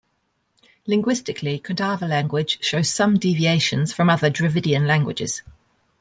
[0.87, 5.43] Linguistically, Kodava language shows some deviations from other Dravidian languages.